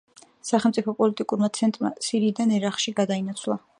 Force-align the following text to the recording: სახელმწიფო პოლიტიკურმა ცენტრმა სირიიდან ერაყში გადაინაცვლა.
სახელმწიფო 0.47 0.95
პოლიტიკურმა 1.01 1.49
ცენტრმა 1.57 1.91
სირიიდან 2.07 2.55
ერაყში 2.61 2.95
გადაინაცვლა. 3.03 3.61